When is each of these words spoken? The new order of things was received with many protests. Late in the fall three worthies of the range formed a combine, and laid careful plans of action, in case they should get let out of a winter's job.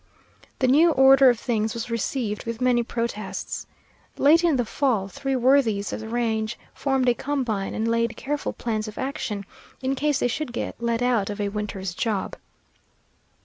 The 0.57 0.67
new 0.67 0.89
order 0.89 1.29
of 1.29 1.39
things 1.39 1.75
was 1.75 1.91
received 1.91 2.45
with 2.45 2.59
many 2.59 2.81
protests. 2.81 3.67
Late 4.17 4.43
in 4.43 4.55
the 4.55 4.65
fall 4.65 5.07
three 5.07 5.35
worthies 5.35 5.93
of 5.93 5.99
the 5.99 6.09
range 6.09 6.57
formed 6.73 7.07
a 7.07 7.13
combine, 7.13 7.75
and 7.75 7.87
laid 7.87 8.17
careful 8.17 8.53
plans 8.53 8.87
of 8.87 8.97
action, 8.97 9.45
in 9.79 9.93
case 9.93 10.17
they 10.17 10.27
should 10.27 10.53
get 10.53 10.75
let 10.79 11.03
out 11.03 11.29
of 11.29 11.39
a 11.39 11.49
winter's 11.49 11.93
job. 11.93 12.35